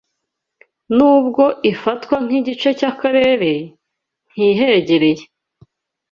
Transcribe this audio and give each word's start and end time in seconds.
Nubwo 0.97 1.43
ifatwa 1.71 2.15
nkigice 2.25 2.69
cyakarere, 2.79 3.53
ntihegereye 4.31 5.23